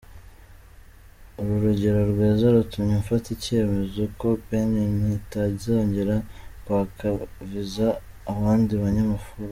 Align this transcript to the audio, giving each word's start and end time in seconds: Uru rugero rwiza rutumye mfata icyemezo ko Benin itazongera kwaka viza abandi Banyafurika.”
Uru 1.39 1.53
rugero 1.65 1.99
rwiza 2.11 2.45
rutumye 2.55 2.93
mfata 3.01 3.27
icyemezo 3.37 4.01
ko 4.19 4.27
Benin 4.47 4.97
itazongera 5.19 6.15
kwaka 6.63 7.05
viza 7.49 7.87
abandi 8.33 8.73
Banyafurika.” 8.83 9.49